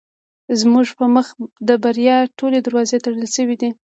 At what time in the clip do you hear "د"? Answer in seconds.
1.69-1.69